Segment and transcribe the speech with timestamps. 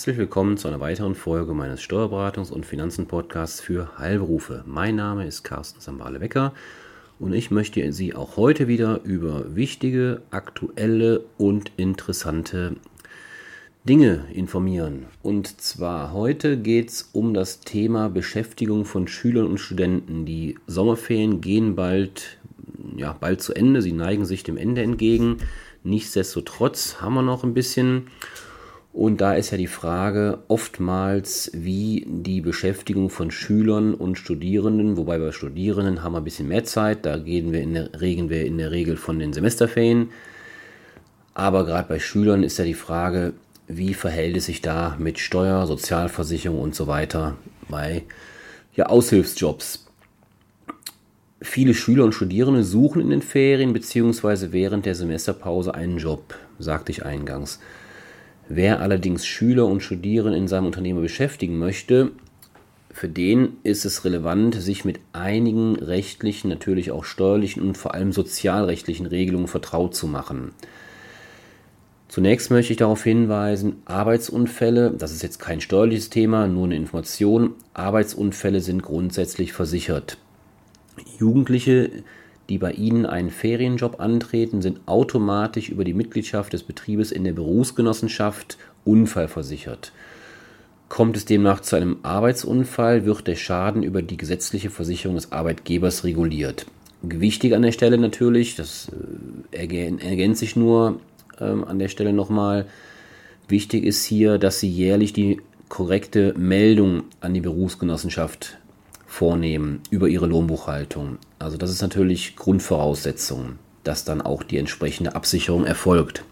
[0.00, 4.64] Herzlich willkommen zu einer weiteren Folge meines Steuerberatungs- und Finanzen-Podcasts für Heilberufe.
[4.66, 6.54] Mein Name ist Carsten Sambale-Wecker
[7.18, 12.76] und ich möchte Sie auch heute wieder über wichtige, aktuelle und interessante
[13.84, 15.04] Dinge informieren.
[15.22, 20.24] Und zwar heute geht es um das Thema Beschäftigung von Schülern und Studenten.
[20.24, 22.38] Die Sommerferien gehen bald,
[22.96, 25.36] ja, bald zu Ende, sie neigen sich dem Ende entgegen.
[25.84, 28.06] Nichtsdestotrotz haben wir noch ein bisschen
[28.92, 35.18] und da ist ja die Frage oftmals, wie die Beschäftigung von Schülern und Studierenden, wobei
[35.18, 38.44] bei Studierenden haben wir ein bisschen mehr Zeit, da gehen wir in der, reden wir
[38.44, 40.10] in der Regel von den Semesterferien.
[41.34, 43.32] Aber gerade bei Schülern ist ja die Frage,
[43.68, 47.36] wie verhält es sich da mit Steuer, Sozialversicherung und so weiter
[47.68, 48.02] bei
[48.74, 49.86] ja, Aushilfsjobs.
[51.40, 54.48] Viele Schüler und Studierende suchen in den Ferien bzw.
[54.50, 57.60] während der Semesterpause einen Job, sagte ich eingangs.
[58.52, 62.10] Wer allerdings Schüler und Studierende in seinem Unternehmen beschäftigen möchte,
[62.90, 68.10] für den ist es relevant, sich mit einigen rechtlichen, natürlich auch steuerlichen und vor allem
[68.10, 70.50] sozialrechtlichen Regelungen vertraut zu machen.
[72.08, 77.54] Zunächst möchte ich darauf hinweisen, Arbeitsunfälle, das ist jetzt kein steuerliches Thema, nur eine Information,
[77.72, 80.18] Arbeitsunfälle sind grundsätzlich versichert.
[81.20, 82.02] Jugendliche,
[82.50, 87.32] die bei Ihnen einen Ferienjob antreten, sind automatisch über die Mitgliedschaft des Betriebes in der
[87.32, 89.92] Berufsgenossenschaft unfallversichert.
[90.88, 96.02] Kommt es demnach zu einem Arbeitsunfall, wird der Schaden über die gesetzliche Versicherung des Arbeitgebers
[96.02, 96.66] reguliert.
[97.02, 98.90] Wichtig an der Stelle natürlich, das
[99.52, 101.00] äh, ergänzt sich nur
[101.40, 102.66] ähm, an der Stelle nochmal,
[103.46, 108.58] wichtig ist hier, dass Sie jährlich die korrekte Meldung an die Berufsgenossenschaft
[109.20, 111.18] vornehmen über ihre Lohnbuchhaltung.
[111.38, 116.24] Also das ist natürlich Grundvoraussetzung, dass dann auch die entsprechende Absicherung erfolgt.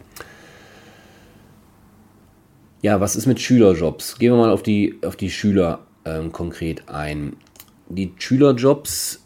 [2.81, 4.19] Ja, was ist mit Schülerjobs?
[4.19, 7.37] Gehen wir mal auf die, auf die Schüler ähm, konkret ein.
[7.91, 9.23] Die Schülerjobs,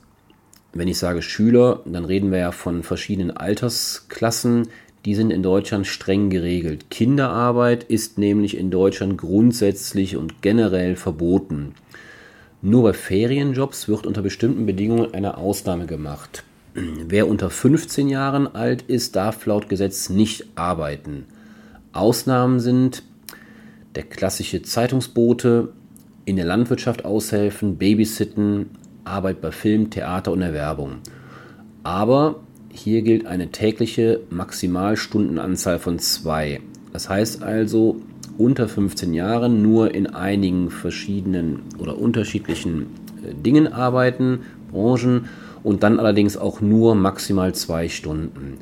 [0.73, 4.71] wenn ich sage Schüler, dann reden wir ja von verschiedenen Altersklassen.
[5.05, 6.91] Die sind in Deutschland streng geregelt.
[6.91, 11.77] Kinderarbeit ist nämlich in Deutschland grundsätzlich und generell verboten.
[12.65, 16.45] Nur bei Ferienjobs wird unter bestimmten Bedingungen eine Ausnahme gemacht.
[16.75, 21.27] Wer unter 15 Jahren alt ist, darf laut Gesetz nicht arbeiten.
[21.93, 23.03] Ausnahmen sind
[23.97, 25.73] der klassische Zeitungsbote,
[26.25, 28.71] in der Landwirtschaft aushelfen, Babysitten,
[29.03, 30.99] Arbeit bei Film, Theater und Erwerbung.
[31.83, 32.37] Aber
[32.71, 36.61] hier gilt eine tägliche Maximalstundenanzahl von zwei.
[36.93, 38.01] Das heißt also,
[38.39, 42.87] unter 15 Jahren nur in einigen verschiedenen oder unterschiedlichen
[43.25, 45.27] äh, Dingen arbeiten, Branchen
[45.63, 48.59] und dann allerdings auch nur maximal zwei Stunden.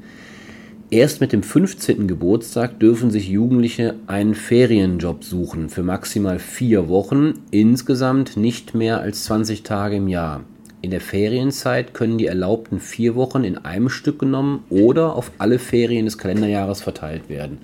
[0.92, 2.08] Erst mit dem 15.
[2.08, 9.22] Geburtstag dürfen sich Jugendliche einen Ferienjob suchen für maximal vier Wochen, insgesamt nicht mehr als
[9.24, 10.42] 20 Tage im Jahr.
[10.82, 15.60] In der Ferienzeit können die erlaubten vier Wochen in einem Stück genommen oder auf alle
[15.60, 17.58] Ferien des Kalenderjahres verteilt werden.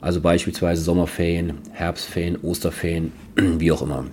[0.00, 4.04] Also beispielsweise Sommerferien, Herbstferien, Osterferien, wie auch immer.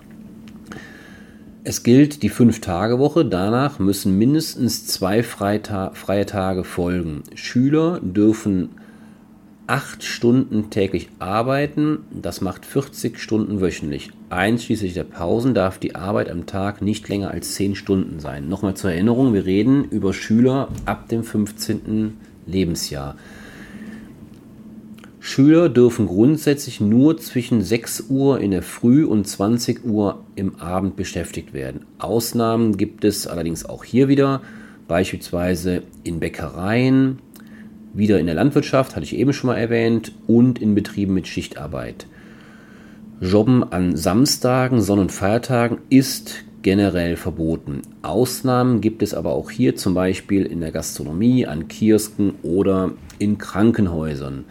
[1.66, 3.23] Es gilt die Fünf-Tage-Woche.
[3.23, 7.23] Danach müssen mindestens zwei Freita freie Tage folgen.
[7.35, 8.69] Schüler dürfen
[9.66, 11.99] acht Stunden täglich arbeiten.
[12.11, 14.11] Das macht 40 Stunden wöchentlich.
[14.29, 18.49] Einschließlich der Pausen darf die Arbeit am Tag nicht länger als zehn Stunden sein.
[18.49, 22.17] Nochmal zur Erinnerung, wir reden über Schüler ab dem 15.
[22.45, 23.16] Lebensjahr.
[25.25, 30.97] Schüler dürfen grundsätzlich nur zwischen 6 Uhr in der Früh und 20 Uhr im Abend
[30.97, 31.85] beschäftigt werden.
[31.97, 34.41] Ausnahmen gibt es allerdings auch hier wieder,
[34.89, 37.19] beispielsweise in Bäckereien,
[37.94, 42.05] wieder in der Landwirtschaft, hatte ich eben schon mal erwähnt, und in Betrieben mit Schichtarbeit.
[43.22, 47.81] Jobben an Samstagen, Sonn- und Feiertagen ist generell verboten.
[48.02, 53.37] Ausnahmen gibt es aber auch hier zum Beispiel in der Gastronomie, an Kiosken oder in
[53.37, 54.43] Krankenhäusern.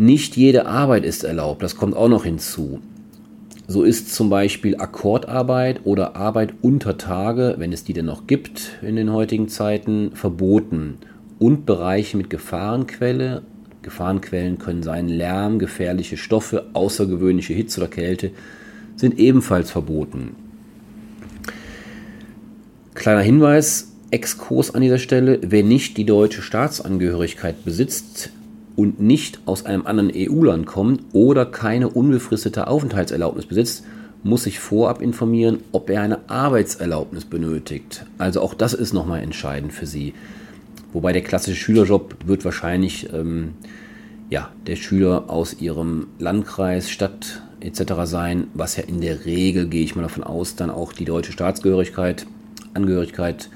[0.00, 2.80] Nicht jede Arbeit ist erlaubt, das kommt auch noch hinzu.
[3.68, 8.78] So ist zum Beispiel Akkordarbeit oder Arbeit unter Tage, wenn es die denn noch gibt
[8.80, 10.96] in den heutigen Zeiten, verboten.
[11.38, 13.42] Und Bereiche mit Gefahrenquelle,
[13.82, 18.30] Gefahrenquellen können sein Lärm, gefährliche Stoffe, außergewöhnliche Hitze oder Kälte,
[18.96, 20.34] sind ebenfalls verboten.
[22.94, 28.32] Kleiner Hinweis, Exkurs an dieser Stelle, wer nicht die deutsche Staatsangehörigkeit besitzt,
[28.80, 33.84] und nicht aus einem anderen EU-Land kommt oder keine unbefristete Aufenthaltserlaubnis besitzt,
[34.22, 38.06] muss sich vorab informieren, ob er eine Arbeitserlaubnis benötigt.
[38.16, 40.14] Also auch das ist nochmal entscheidend für Sie.
[40.94, 43.50] Wobei der klassische Schülerjob wird wahrscheinlich ähm,
[44.30, 47.92] ja, der Schüler aus ihrem Landkreis, Stadt etc.
[48.04, 51.32] sein, was ja in der Regel, gehe ich mal davon aus, dann auch die deutsche
[51.32, 52.26] Staatsgehörigkeit,
[52.72, 53.50] Angehörigkeit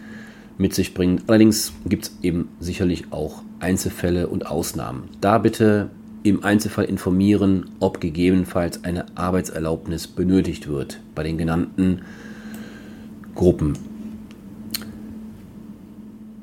[0.59, 1.29] mit sich bringt.
[1.29, 5.09] Allerdings gibt es eben sicherlich auch Einzelfälle und Ausnahmen.
[5.21, 5.91] Da bitte
[6.23, 12.03] im Einzelfall informieren, ob gegebenenfalls eine Arbeitserlaubnis benötigt wird bei den genannten
[13.35, 13.75] Gruppen.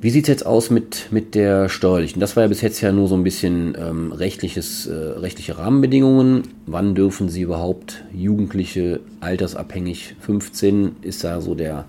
[0.01, 2.19] Wie sieht es jetzt aus mit, mit der steuerlichen?
[2.19, 6.41] Das war ja bis jetzt ja nur so ein bisschen ähm, rechtliches, äh, rechtliche Rahmenbedingungen.
[6.65, 11.85] Wann dürfen Sie überhaupt Jugendliche altersabhängig 15 ist da so der,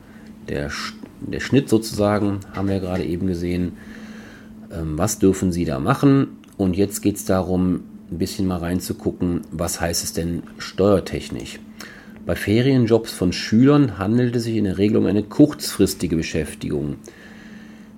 [0.49, 0.71] der,
[1.21, 3.73] der Schnitt sozusagen, haben wir gerade eben gesehen.
[4.73, 6.39] Ähm, was dürfen Sie da machen?
[6.57, 11.59] Und jetzt geht es darum, ein bisschen mal reinzugucken, was heißt es denn steuertechnisch?
[12.25, 16.97] Bei Ferienjobs von Schülern handelt es sich in der Regel um eine kurzfristige Beschäftigung.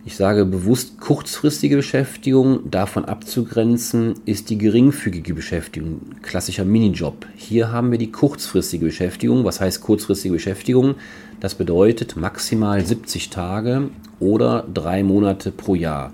[0.07, 7.25] Ich sage bewusst kurzfristige Beschäftigung, davon abzugrenzen ist die geringfügige Beschäftigung, klassischer Minijob.
[7.37, 9.45] Hier haben wir die kurzfristige Beschäftigung.
[9.45, 10.97] Was heißt kurzfristige Beschäftigung?
[11.41, 13.89] Das bedeutet maximal 70 Tage
[14.21, 16.13] oder drei Monate pro Jahr.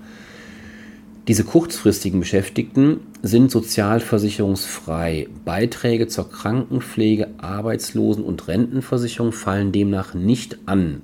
[1.27, 5.27] Diese kurzfristigen Beschäftigten sind sozialversicherungsfrei.
[5.43, 11.01] Beiträge zur Krankenpflege, Arbeitslosen- und Rentenversicherung fallen demnach nicht an.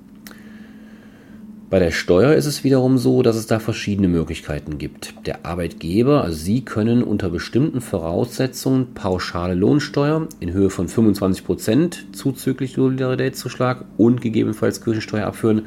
[1.70, 5.12] Bei der Steuer ist es wiederum so, dass es da verschiedene Möglichkeiten gibt.
[5.26, 12.72] Der Arbeitgeber, also Sie können unter bestimmten Voraussetzungen pauschale Lohnsteuer in Höhe von 25% zuzüglich
[12.72, 15.66] Solidaritätszuschlag und gegebenenfalls Kirchensteuer abführen.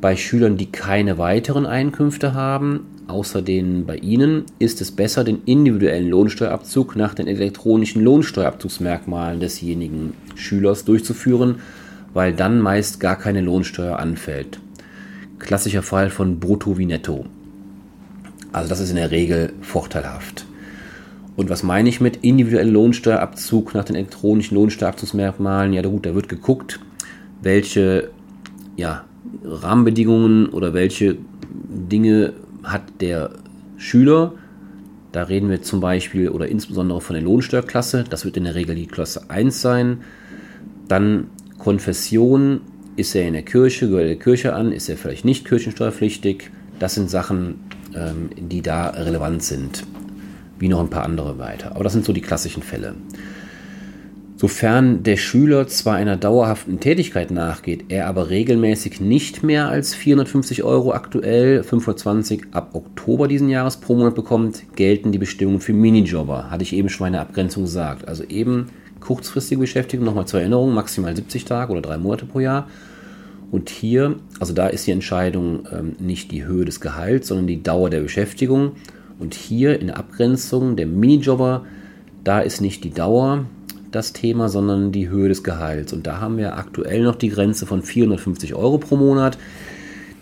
[0.00, 5.42] Bei Schülern, die keine weiteren Einkünfte haben, außer denen bei Ihnen, ist es besser, den
[5.44, 11.56] individuellen Lohnsteuerabzug nach den elektronischen Lohnsteuerabzugsmerkmalen desjenigen Schülers durchzuführen
[12.16, 14.58] weil dann meist gar keine Lohnsteuer anfällt.
[15.38, 17.26] Klassischer Fall von Brutto wie Netto.
[18.52, 20.46] Also das ist in der Regel vorteilhaft.
[21.36, 25.74] Und was meine ich mit individuellem Lohnsteuerabzug nach den elektronischen Lohnsteuerabzugsmerkmalen?
[25.74, 26.80] Ja, gut, da wird geguckt,
[27.42, 28.08] welche
[28.76, 29.04] ja,
[29.44, 31.18] Rahmenbedingungen oder welche
[31.52, 32.32] Dinge
[32.62, 33.32] hat der
[33.76, 34.32] Schüler.
[35.12, 38.04] Da reden wir zum Beispiel oder insbesondere von der Lohnsteuerklasse.
[38.08, 39.98] Das wird in der Regel die Klasse 1 sein.
[40.88, 41.26] Dann
[41.66, 42.60] Konfession,
[42.94, 46.52] ist er in der Kirche, gehört er der Kirche an, ist er vielleicht nicht kirchensteuerpflichtig.
[46.78, 47.58] Das sind Sachen,
[47.92, 49.82] ähm, die da relevant sind,
[50.60, 51.72] wie noch ein paar andere weiter.
[51.74, 52.94] Aber das sind so die klassischen Fälle.
[54.36, 60.62] Sofern der Schüler zwar einer dauerhaften Tätigkeit nachgeht, er aber regelmäßig nicht mehr als 450
[60.62, 66.48] Euro aktuell, 520 ab Oktober diesen Jahres pro Monat bekommt, gelten die Bestimmungen für Minijobber.
[66.48, 68.06] Hatte ich eben schon meine Abgrenzung gesagt.
[68.06, 68.68] Also eben
[69.00, 72.68] kurzfristige Beschäftigung, nochmal zur Erinnerung, maximal 70 Tage oder drei Monate pro Jahr.
[73.50, 77.62] Und hier, also da ist die Entscheidung ähm, nicht die Höhe des Gehalts, sondern die
[77.62, 78.72] Dauer der Beschäftigung.
[79.18, 81.64] Und hier in der Abgrenzung der Minijobber,
[82.24, 83.46] da ist nicht die Dauer
[83.92, 85.92] das Thema, sondern die Höhe des Gehalts.
[85.92, 89.38] Und da haben wir aktuell noch die Grenze von 450 Euro pro Monat.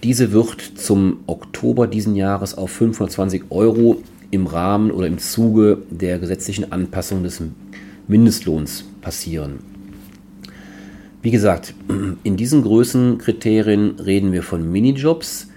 [0.03, 6.19] Diese wird zum Oktober diesen Jahres auf 520 Euro im Rahmen oder im Zuge der
[6.19, 7.41] gesetzlichen Anpassung des
[8.07, 9.61] Mindestlohns passieren.
[11.23, 11.75] Wie gesagt,
[12.23, 15.49] in diesen Größenkriterien reden wir von Minijobs.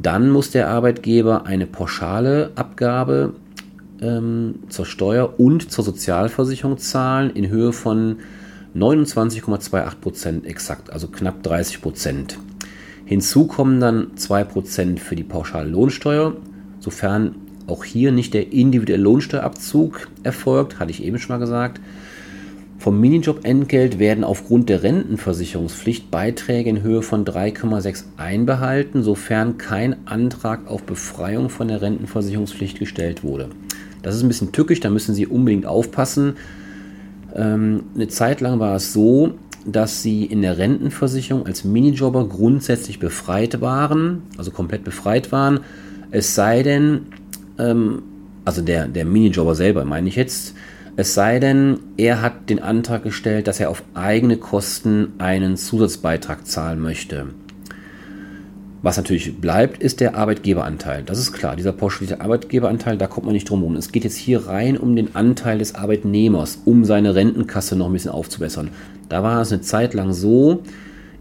[0.00, 3.34] Dann muss der Arbeitgeber eine pauschale Abgabe
[4.00, 8.18] ähm, zur Steuer und zur Sozialversicherung zahlen in Höhe von
[8.76, 12.38] 29,28 Prozent exakt, also knapp 30 Prozent.
[13.06, 16.36] Hinzu kommen dann 2 Prozent für die pauschale Lohnsteuer,
[16.80, 17.36] sofern
[17.66, 21.80] auch hier nicht der individuelle Lohnsteuerabzug erfolgt, hatte ich eben schon mal gesagt.
[22.78, 30.68] Vom Minijob-Entgelt werden aufgrund der Rentenversicherungspflicht Beiträge in Höhe von 3,6 einbehalten, sofern kein Antrag
[30.68, 33.48] auf Befreiung von der Rentenversicherungspflicht gestellt wurde.
[34.02, 36.34] Das ist ein bisschen tückisch, da müssen Sie unbedingt aufpassen.
[37.34, 43.00] Ähm, eine Zeit lang war es so, dass Sie in der Rentenversicherung als Minijobber grundsätzlich
[43.00, 45.60] befreit waren, also komplett befreit waren,
[46.10, 47.06] es sei denn,
[47.58, 48.02] ähm,
[48.44, 50.54] also der, der Minijobber selber meine ich jetzt,
[50.96, 56.46] es sei denn, er hat den Antrag gestellt, dass er auf eigene Kosten einen Zusatzbeitrag
[56.46, 57.26] zahlen möchte.
[58.80, 61.02] Was natürlich bleibt, ist der Arbeitgeberanteil.
[61.02, 63.76] Das ist klar, dieser pauschalierte Arbeitgeberanteil, da kommt man nicht drum herum.
[63.76, 67.92] Es geht jetzt hier rein um den Anteil des Arbeitnehmers, um seine Rentenkasse noch ein
[67.92, 68.70] bisschen aufzubessern.
[69.08, 70.62] Da war es eine Zeit lang so,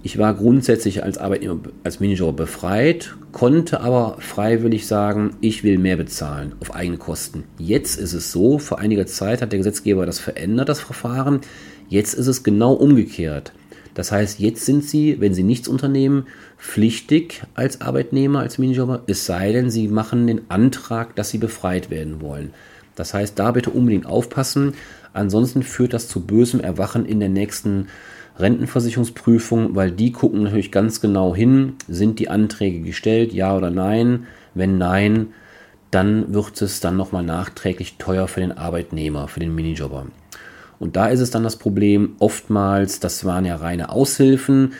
[0.06, 5.98] ich war grundsätzlich als Arbeitnehmer, als Minijob befreit, konnte aber freiwillig sagen, ich will mehr
[5.98, 7.44] bezahlen auf eigene Kosten.
[7.58, 11.42] Jetzt ist es so, vor einiger Zeit hat der Gesetzgeber das verändert, das Verfahren.
[11.90, 13.52] Jetzt ist es genau umgekehrt.
[13.96, 16.28] Das heißt, jetzt sind Sie, wenn Sie nichts unternehmen,
[16.60, 21.90] pflichtig als Arbeitnehmer, als Minijobber, es sei denn, Sie machen den Antrag, dass Sie befreit
[21.90, 22.54] werden wollen.
[22.94, 24.76] Das heißt, da bitte unbedingt aufpassen.
[25.14, 27.88] Ansonsten führt das zu bösem Erwachen in der nächsten
[28.38, 34.28] Rentenversicherungsprüfung, weil die gucken natürlich ganz genau hin, sind die Anträge gestellt, ja oder nein.
[34.54, 35.28] Wenn nein,
[35.92, 40.08] dann wird es dann nochmal nachträglich teuer für den Arbeitnehmer, für den Minijobber.
[40.80, 44.74] Und da ist es dann das Problem, oftmals, das waren ja reine Aushilfen,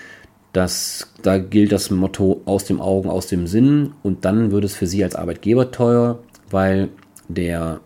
[0.52, 4.76] das, da gilt das Motto aus dem Augen, aus dem Sinn und dann wird es
[4.76, 6.20] für Sie als Arbeitgeber teuer,
[6.50, 6.90] weil
[7.28, 7.80] der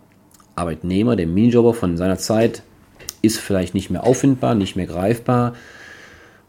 [0.55, 2.63] Arbeitnehmer, der Minijobber von seiner Zeit
[3.21, 5.55] ist vielleicht nicht mehr auffindbar, nicht mehr greifbar,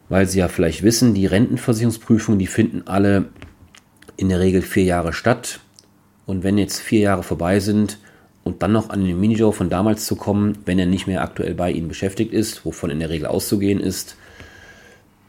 [0.09, 3.27] weil Sie ja vielleicht wissen, die Rentenversicherungsprüfungen, die finden alle
[4.17, 5.61] in der Regel vier Jahre statt.
[6.27, 7.99] Und wenn jetzt vier Jahre vorbei sind
[8.45, 11.55] und dann noch an den Minijobber von damals zu kommen, wenn er nicht mehr aktuell
[11.55, 14.17] bei Ihnen beschäftigt ist, wovon in der Regel auszugehen ist,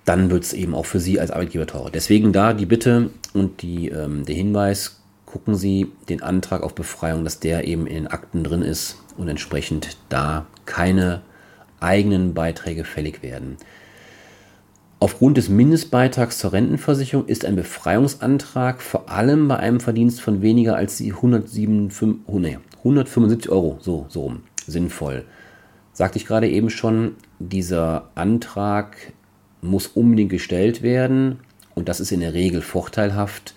[0.06, 1.92] dann wird es eben auch für Sie als Arbeitgeber teurer.
[1.92, 7.24] Deswegen da die Bitte und die, ähm, der Hinweis, gucken Sie den Antrag auf Befreiung,
[7.24, 11.22] dass der eben in den Akten drin ist und entsprechend da keine
[11.82, 13.58] eigenen Beiträge fällig werden.
[15.00, 20.76] Aufgrund des Mindestbeitrags zur Rentenversicherung ist ein Befreiungsantrag vor allem bei einem Verdienst von weniger
[20.76, 24.36] als 175, oh nee, 175 Euro so, so
[24.68, 25.26] sinnvoll.
[25.92, 28.96] Sagte ich gerade eben schon, dieser Antrag
[29.62, 31.40] muss unbedingt gestellt werden
[31.74, 33.56] und das ist in der Regel vorteilhaft,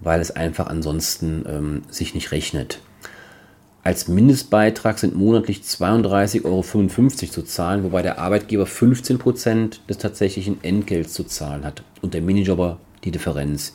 [0.00, 2.80] weil es einfach ansonsten ähm, sich nicht rechnet.
[3.84, 6.62] Als Mindestbeitrag sind monatlich 32,55 Euro
[7.30, 12.78] zu zahlen, wobei der Arbeitgeber 15% des tatsächlichen Entgelts zu zahlen hat und der Minijobber
[13.04, 13.74] die Differenz.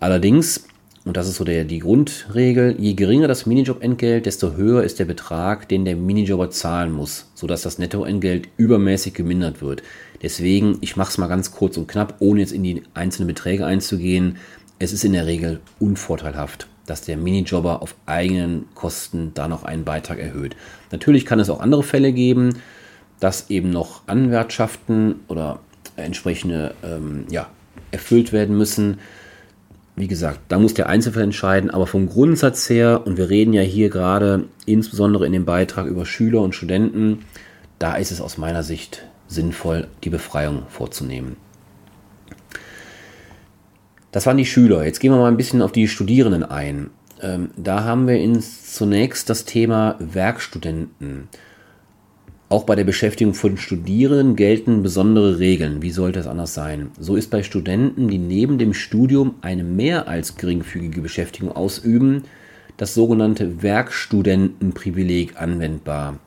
[0.00, 0.64] Allerdings,
[1.04, 5.04] und das ist so der, die Grundregel, je geringer das Minijob-Entgelt, desto höher ist der
[5.04, 9.82] Betrag, den der Minijobber zahlen muss, sodass das Nettoentgelt übermäßig gemindert wird.
[10.22, 13.66] Deswegen, ich mache es mal ganz kurz und knapp, ohne jetzt in die einzelnen Beträge
[13.66, 14.38] einzugehen.
[14.78, 19.84] Es ist in der Regel unvorteilhaft dass der Minijobber auf eigenen Kosten da noch einen
[19.84, 20.56] Beitrag erhöht.
[20.90, 22.58] Natürlich kann es auch andere Fälle geben,
[23.20, 25.60] dass eben noch Anwärtschaften oder
[25.96, 27.48] entsprechende ähm, ja,
[27.92, 28.98] erfüllt werden müssen.
[29.94, 33.62] Wie gesagt, da muss der Einzelfall entscheiden, aber vom Grundsatz her, und wir reden ja
[33.62, 37.24] hier gerade insbesondere in dem Beitrag über Schüler und Studenten,
[37.78, 41.36] da ist es aus meiner Sicht sinnvoll, die Befreiung vorzunehmen.
[44.12, 44.84] Das waren die Schüler.
[44.84, 46.90] Jetzt gehen wir mal ein bisschen auf die Studierenden ein.
[47.22, 51.28] Ähm, da haben wir ins, zunächst das Thema Werkstudenten.
[52.50, 55.80] Auch bei der Beschäftigung von Studierenden gelten besondere Regeln.
[55.80, 56.90] Wie sollte es anders sein?
[57.00, 62.24] So ist bei Studenten, die neben dem Studium eine mehr als geringfügige Beschäftigung ausüben,
[62.76, 66.18] das sogenannte Werkstudentenprivileg anwendbar.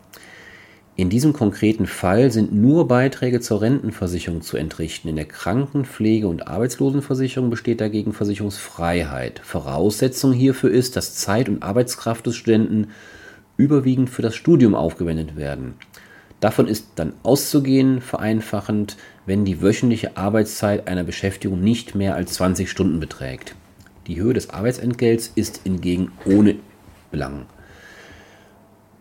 [0.98, 5.10] In diesem konkreten Fall sind nur Beiträge zur Rentenversicherung zu entrichten.
[5.10, 9.42] In der Krankenpflege- und Arbeitslosenversicherung besteht dagegen Versicherungsfreiheit.
[9.44, 12.88] Voraussetzung hierfür ist, dass Zeit und Arbeitskraft des Studenten
[13.58, 15.74] überwiegend für das Studium aufgewendet werden.
[16.40, 22.70] Davon ist dann auszugehen, vereinfachend, wenn die wöchentliche Arbeitszeit einer Beschäftigung nicht mehr als 20
[22.70, 23.56] Stunden beträgt.
[24.08, 26.56] Die Höhe des Arbeitsentgelts ist hingegen ohne
[27.12, 27.48] Belang.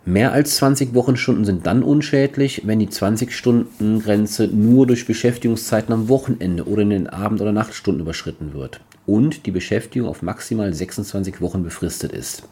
[0.07, 6.69] Mehr als 20 Wochenstunden sind dann unschädlich, wenn die 20-Stunden-Grenze nur durch Beschäftigungszeiten am Wochenende
[6.69, 11.63] oder in den Abend- oder Nachtstunden überschritten wird und die Beschäftigung auf maximal 26 Wochen
[11.63, 12.43] befristet ist.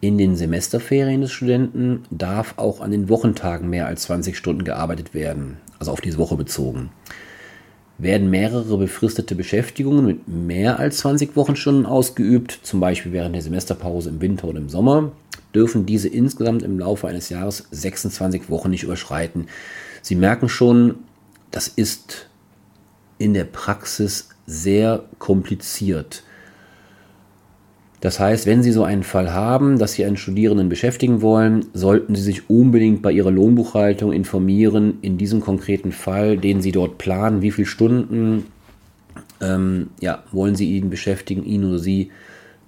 [0.00, 5.12] In den Semesterferien des Studenten darf auch an den Wochentagen mehr als 20 Stunden gearbeitet
[5.12, 6.88] werden, also auf diese Woche bezogen.
[8.02, 14.08] Werden mehrere befristete Beschäftigungen mit mehr als 20 Wochenstunden ausgeübt, zum Beispiel während der Semesterpause
[14.08, 15.12] im Winter oder im Sommer,
[15.54, 19.46] dürfen diese insgesamt im Laufe eines Jahres 26 Wochen nicht überschreiten.
[20.02, 20.96] Sie merken schon,
[21.52, 22.28] das ist
[23.18, 26.24] in der Praxis sehr kompliziert.
[28.02, 32.16] Das heißt, wenn Sie so einen Fall haben, dass Sie einen Studierenden beschäftigen wollen, sollten
[32.16, 37.42] Sie sich unbedingt bei Ihrer Lohnbuchhaltung informieren, in diesem konkreten Fall, den Sie dort planen,
[37.42, 38.46] wie viele Stunden
[39.40, 42.10] ähm, ja, wollen Sie ihn beschäftigen, ihn oder sie,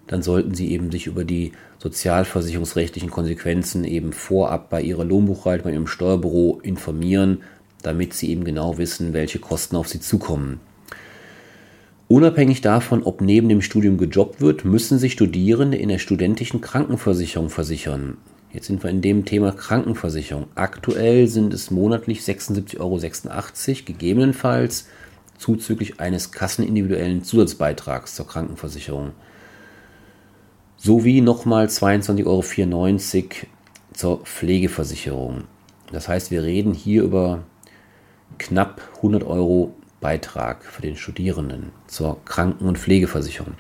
[0.07, 1.51] dann sollten Sie eben sich über die
[1.81, 7.43] sozialversicherungsrechtlichen Konsequenzen eben vorab bei Ihrer Lohnbuchhaltung, bei Ihrem Steuerbüro informieren,
[7.83, 10.61] damit Sie eben genau wissen, welche Kosten auf Sie zukommen.
[12.09, 17.49] Unabhängig davon, ob neben dem Studium gejobbt wird, müssen sich Studierende in der studentischen Krankenversicherung
[17.49, 18.19] versichern.
[18.53, 20.47] Jetzt sind wir in dem Thema Krankenversicherung.
[20.55, 24.87] Aktuell sind es monatlich 76,86 Euro, gegebenenfalls
[25.39, 29.13] zuzüglich eines kassenindividuellen Zusatzbeitrags zur Krankenversicherung
[30.77, 33.29] sowie nochmal 22,94 Euro
[33.95, 35.45] zur Pflegeversicherung.
[35.91, 37.45] Das heißt, wir reden hier über
[38.37, 43.55] knapp 100 Euro Beitrag für den Studierenden zur Kranken- und Pflegeversicherung.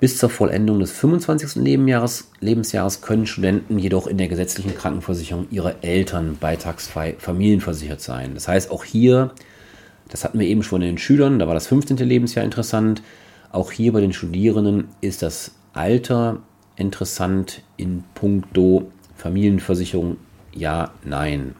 [0.00, 1.62] Bis zur Vollendung des 25.
[1.62, 8.34] Lebensjahres, können Studenten jedoch in der gesetzlichen Krankenversicherung ihrer Eltern beitragsfrei familienversichert sein.
[8.34, 9.30] Das heißt, auch hier,
[10.08, 11.98] das hatten wir eben schon in den Schülern, da war das 15.
[11.98, 13.00] Lebensjahr interessant,
[13.52, 16.42] auch hier bei den Studierenden ist das Alter
[16.74, 20.16] interessant in puncto Familienversicherung
[20.52, 21.54] ja, nein.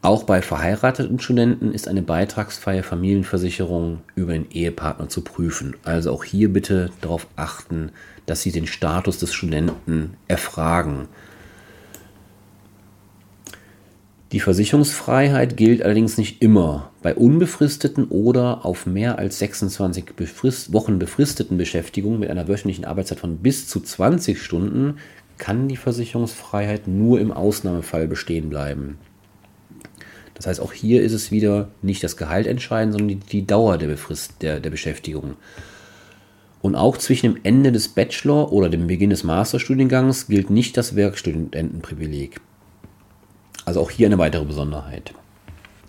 [0.00, 5.74] Auch bei verheirateten Studenten ist eine beitragsfreie Familienversicherung über den Ehepartner zu prüfen.
[5.82, 7.90] Also auch hier bitte darauf achten,
[8.24, 11.08] dass Sie den Status des Studenten erfragen.
[14.30, 16.90] Die Versicherungsfreiheit gilt allerdings nicht immer.
[17.02, 20.12] Bei unbefristeten oder auf mehr als 26
[20.72, 24.98] Wochen befristeten Beschäftigungen mit einer wöchentlichen Arbeitszeit von bis zu 20 Stunden
[25.38, 28.98] kann die Versicherungsfreiheit nur im Ausnahmefall bestehen bleiben.
[30.38, 33.76] Das heißt, auch hier ist es wieder nicht das Gehalt entscheidend, sondern die, die Dauer
[33.76, 35.34] der, Befrist, der, der Beschäftigung.
[36.62, 40.96] Und auch zwischen dem Ende des Bachelor- oder dem Beginn des Masterstudiengangs gilt nicht das
[40.96, 42.40] Werkstudentenprivileg.
[43.64, 45.12] Also auch hier eine weitere Besonderheit.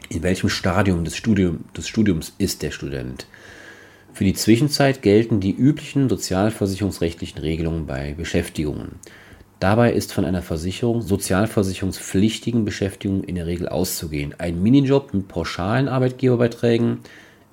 [0.10, 3.28] In welchem Stadium des, Studium, des Studiums ist der Student?
[4.14, 8.96] Für die Zwischenzeit gelten die üblichen sozialversicherungsrechtlichen Regelungen bei Beschäftigungen.
[9.60, 14.34] Dabei ist von einer Versicherung, sozialversicherungspflichtigen Beschäftigung in der Regel auszugehen.
[14.38, 17.00] Ein Minijob mit pauschalen Arbeitgeberbeiträgen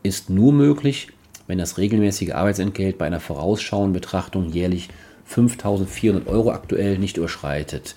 [0.05, 1.09] ist nur möglich,
[1.49, 4.89] wenn das regelmäßige Arbeitsentgelt bei einer vorausschauenden Betrachtung jährlich
[5.29, 7.97] 5.400 Euro aktuell nicht überschreitet.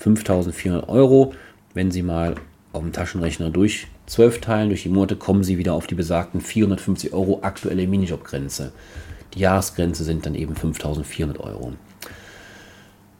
[0.00, 1.34] 5.400 Euro,
[1.74, 2.36] wenn Sie mal
[2.72, 6.40] auf dem Taschenrechner durch 12 teilen, durch die Monate, kommen Sie wieder auf die besagten
[6.40, 8.72] 450 Euro aktuelle Minijobgrenze.
[9.34, 11.72] Die Jahresgrenze sind dann eben 5.400 Euro.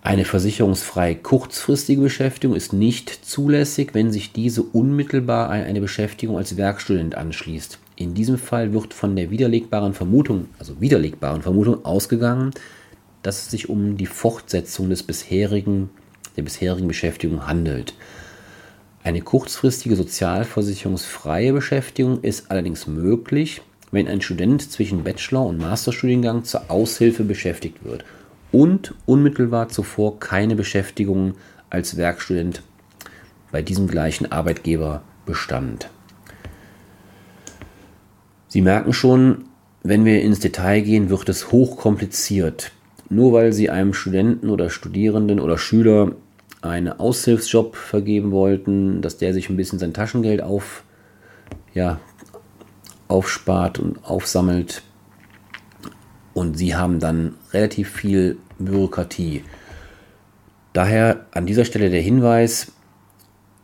[0.04, 6.56] Eine versicherungsfrei kurzfristige Beschäftigung ist nicht zulässig, wenn sich diese unmittelbar an eine Beschäftigung als
[6.56, 7.78] Werkstudent anschließt.
[7.94, 12.50] In diesem Fall wird von der widerlegbaren Vermutung, also widerlegbaren Vermutung ausgegangen,
[13.22, 15.88] dass es sich um die Fortsetzung des bisherigen,
[16.36, 17.94] der bisherigen Beschäftigung handelt.
[19.04, 26.72] Eine kurzfristige sozialversicherungsfreie Beschäftigung ist allerdings möglich, wenn ein Student zwischen Bachelor- und Masterstudiengang zur
[26.72, 28.04] Aushilfe beschäftigt wird
[28.52, 31.34] und unmittelbar zuvor keine Beschäftigung
[31.70, 32.62] als Werkstudent
[33.50, 35.88] bei diesem gleichen Arbeitgeber bestand.
[38.48, 39.46] Sie merken schon,
[39.82, 42.72] wenn wir ins Detail gehen, wird es hochkompliziert.
[43.08, 46.12] Nur weil Sie einem Studenten oder Studierenden oder Schüler
[46.62, 50.84] einen Aushilfsjob vergeben wollten, dass der sich ein bisschen sein Taschengeld auf,
[51.74, 51.98] ja,
[53.08, 54.82] aufspart und aufsammelt,
[56.34, 59.42] und sie haben dann relativ viel Bürokratie.
[60.72, 62.72] Daher an dieser Stelle der Hinweis,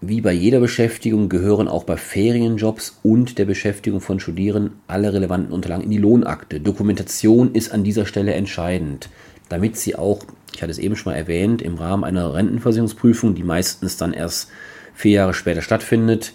[0.01, 5.53] wie bei jeder Beschäftigung gehören auch bei Ferienjobs und der Beschäftigung von Studierenden alle relevanten
[5.53, 6.61] Unterlagen in die Lohnakte.
[6.61, 9.09] Dokumentation ist an dieser Stelle entscheidend,
[9.49, 10.21] damit sie auch,
[10.55, 14.51] ich hatte es eben schon mal erwähnt, im Rahmen einer Rentenversicherungsprüfung, die meistens dann erst
[14.95, 16.33] vier Jahre später stattfindet,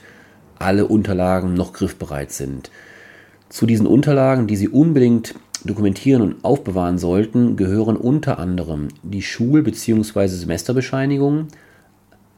[0.59, 2.71] alle Unterlagen noch griffbereit sind.
[3.49, 9.63] Zu diesen Unterlagen, die Sie unbedingt dokumentieren und aufbewahren sollten, gehören unter anderem die Schul-
[9.63, 10.27] bzw.
[10.27, 11.47] Semesterbescheinigungen,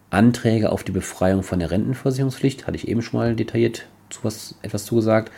[0.09, 4.55] Anträge auf die Befreiung von der Rentenversicherungspflicht, hatte ich eben schon mal detailliert zu was,
[4.61, 5.31] etwas zugesagt,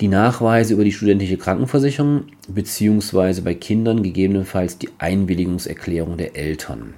[0.00, 3.40] die Nachweise über die studentische Krankenversicherung bzw.
[3.40, 6.94] bei Kindern gegebenenfalls die Einwilligungserklärung der Eltern.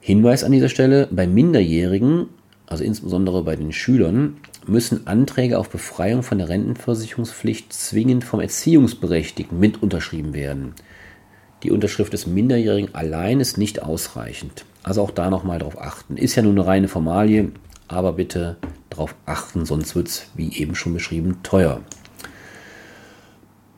[0.00, 2.26] Hinweis an dieser Stelle, bei Minderjährigen,
[2.66, 4.36] also insbesondere bei den Schülern,
[4.68, 10.74] müssen Anträge auf Befreiung von der Rentenversicherungspflicht zwingend vom Erziehungsberechtigten mit unterschrieben werden.
[11.62, 14.64] Die Unterschrift des Minderjährigen allein ist nicht ausreichend.
[14.82, 16.16] Also auch da nochmal darauf achten.
[16.16, 17.52] Ist ja nur eine reine Formalie,
[17.86, 18.56] aber bitte
[18.90, 21.80] darauf achten, sonst wird es, wie eben schon beschrieben, teuer.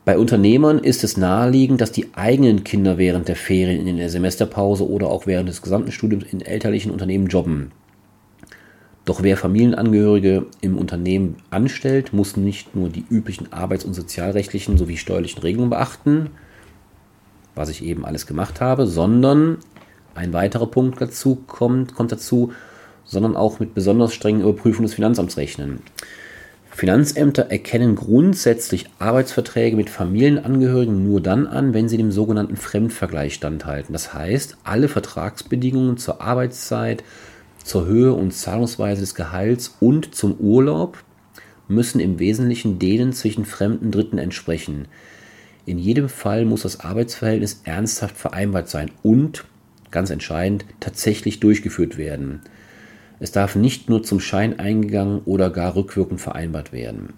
[0.03, 4.87] Bei Unternehmern ist es naheliegend, dass die eigenen Kinder während der Ferien in der Semesterpause
[4.87, 7.71] oder auch während des gesamten Studiums in elterlichen Unternehmen jobben.
[9.05, 14.97] Doch wer Familienangehörige im Unternehmen anstellt, muss nicht nur die üblichen arbeits- und sozialrechtlichen sowie
[14.97, 16.31] steuerlichen Regelungen beachten,
[17.53, 19.59] was ich eben alles gemacht habe, sondern
[20.15, 22.51] ein weiterer Punkt dazu kommt, kommt dazu,
[23.03, 25.81] sondern auch mit besonders strengen Überprüfungen des Finanzamts rechnen.
[26.71, 33.93] Finanzämter erkennen grundsätzlich Arbeitsverträge mit Familienangehörigen nur dann an, wenn sie dem sogenannten Fremdvergleich standhalten.
[33.93, 37.03] Das heißt, alle Vertragsbedingungen zur Arbeitszeit,
[37.65, 41.03] zur Höhe und Zahlungsweise des Gehalts und zum Urlaub
[41.67, 44.87] müssen im Wesentlichen denen zwischen fremden Dritten entsprechen.
[45.65, 49.45] In jedem Fall muss das Arbeitsverhältnis ernsthaft vereinbart sein und,
[49.89, 52.41] ganz entscheidend, tatsächlich durchgeführt werden.
[53.19, 57.13] Es darf nicht nur zum Schein eingegangen oder gar rückwirkend vereinbart werden.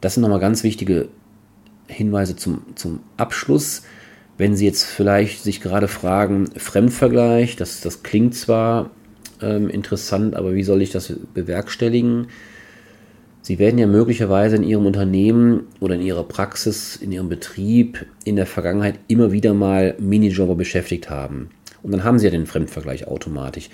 [0.00, 1.10] Das sind nochmal ganz wichtige
[1.86, 3.82] Hinweise zum, zum Abschluss.
[4.42, 8.90] Wenn Sie jetzt vielleicht sich gerade fragen, Fremdvergleich, das, das klingt zwar
[9.40, 12.26] ähm, interessant, aber wie soll ich das bewerkstelligen?
[13.40, 18.34] Sie werden ja möglicherweise in Ihrem Unternehmen oder in Ihrer Praxis, in Ihrem Betrieb in
[18.34, 21.50] der Vergangenheit immer wieder mal Minijobber beschäftigt haben.
[21.84, 23.70] Und dann haben Sie ja den Fremdvergleich automatisch.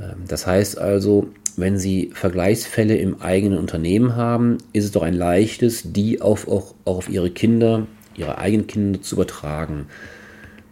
[0.00, 1.28] Ähm, das heißt also,
[1.58, 6.76] wenn Sie Vergleichsfälle im eigenen Unternehmen haben, ist es doch ein leichtes, die auf, auch,
[6.86, 9.86] auch auf Ihre Kinder, Ihre eigenen Kinder zu übertragen.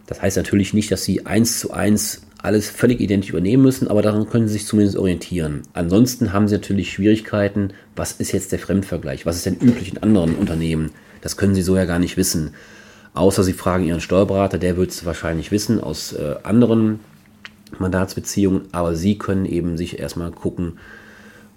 [0.07, 4.01] Das heißt natürlich nicht, dass Sie eins zu eins alles völlig identisch übernehmen müssen, aber
[4.01, 5.61] daran können Sie sich zumindest orientieren.
[5.73, 10.01] Ansonsten haben Sie natürlich Schwierigkeiten, was ist jetzt der Fremdvergleich, was ist denn üblich in
[10.01, 10.91] anderen Unternehmen.
[11.21, 12.51] Das können Sie so ja gar nicht wissen.
[13.13, 16.99] Außer Sie fragen Ihren Steuerberater, der wird es wahrscheinlich wissen aus äh, anderen
[17.77, 20.79] Mandatsbeziehungen, aber Sie können eben sich erstmal gucken,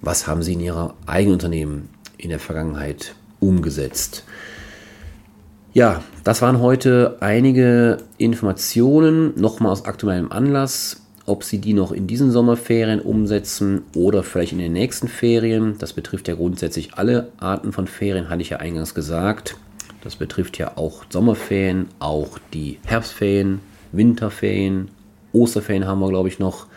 [0.00, 4.24] was haben Sie in Ihrer eigenen Unternehmen in der Vergangenheit umgesetzt.
[5.74, 11.02] Ja, das waren heute einige Informationen, nochmal aus aktuellem Anlass.
[11.26, 15.92] Ob Sie die noch in diesen Sommerferien umsetzen oder vielleicht in den nächsten Ferien, das
[15.92, 19.56] betrifft ja grundsätzlich alle Arten von Ferien, hatte ich ja eingangs gesagt.
[20.04, 23.58] Das betrifft ja auch Sommerferien, auch die Herbstferien,
[23.90, 24.92] Winterferien,
[25.32, 26.68] Osterferien haben wir, glaube ich, noch.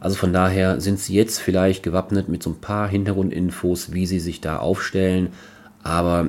[0.00, 4.20] Also von daher sind Sie jetzt vielleicht gewappnet mit so ein paar Hintergrundinfos, wie Sie
[4.20, 5.30] sich da aufstellen.
[5.82, 6.28] Aber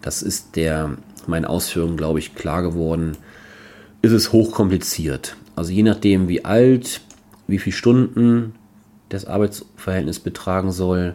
[0.00, 0.96] das ist der
[1.28, 3.16] meinen Ausführungen, glaube ich, klar geworden,
[4.02, 5.36] ist es hochkompliziert.
[5.56, 7.00] Also je nachdem, wie alt,
[7.46, 8.54] wie viele Stunden
[9.08, 11.14] das Arbeitsverhältnis betragen soll,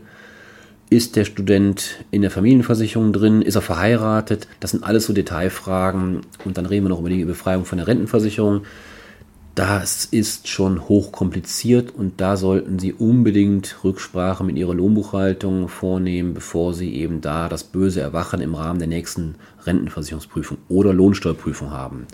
[0.89, 6.21] ist der Student in der Familienversicherung drin, ist er verheiratet, das sind alles so Detailfragen
[6.45, 8.61] und dann reden wir noch über die Befreiung von der Rentenversicherung.
[9.53, 16.73] Das ist schon hochkompliziert und da sollten Sie unbedingt Rücksprache mit Ihrer Lohnbuchhaltung vornehmen, bevor
[16.73, 19.35] Sie eben da das böse Erwachen im Rahmen der nächsten
[19.69, 22.07] Rentenversicherungsprüfung oder Lohnsteuerprüfung haben.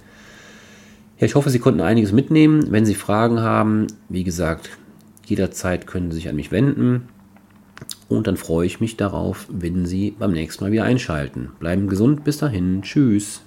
[1.17, 2.71] Ja, ich hoffe, Sie konnten einiges mitnehmen.
[2.71, 4.69] Wenn Sie Fragen haben, wie gesagt,
[5.25, 7.07] jederzeit können Sie sich an mich wenden.
[8.07, 11.51] Und dann freue ich mich darauf, wenn Sie beim nächsten Mal wieder einschalten.
[11.59, 13.41] Bleiben gesund, bis dahin, tschüss.